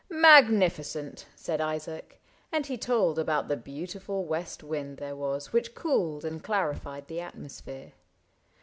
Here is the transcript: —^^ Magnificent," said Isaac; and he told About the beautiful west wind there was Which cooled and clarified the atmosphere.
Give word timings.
—^^ 0.13 0.19
Magnificent," 0.19 1.27
said 1.35 1.61
Isaac; 1.61 2.19
and 2.51 2.65
he 2.65 2.75
told 2.75 3.19
About 3.19 3.49
the 3.49 3.55
beautiful 3.55 4.25
west 4.25 4.63
wind 4.63 4.97
there 4.97 5.15
was 5.15 5.53
Which 5.53 5.75
cooled 5.75 6.25
and 6.25 6.43
clarified 6.43 7.05
the 7.07 7.21
atmosphere. 7.21 7.91